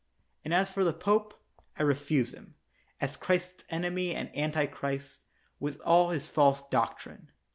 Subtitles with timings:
[0.43, 1.39] And as for the Pope,
[1.77, 2.55] I refuse him,
[2.99, 5.21] as Christ 's enemy and anti Christ,
[5.59, 7.29] with all his false doctrine.